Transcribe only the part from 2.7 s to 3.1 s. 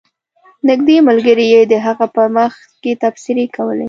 کې